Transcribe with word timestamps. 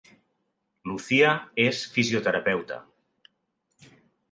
Lucía 0.89 1.33
és 1.65 1.83
fisioterapeuta 1.97 2.81